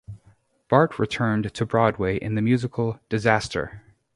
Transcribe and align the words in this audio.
Bart 0.67 0.97
returned 0.97 1.53
to 1.53 1.63
Broadway 1.63 2.17
in 2.17 2.33
the 2.33 2.41
musical, 2.41 2.99
Disaster! 3.07 3.83